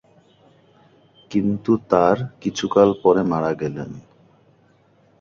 কিন্তু 1.31 1.71
তার 1.91 2.17
কিছুকাল 2.41 2.89
পরে 3.03 3.21
মারা 3.31 3.51
গেলেন। 3.53 3.91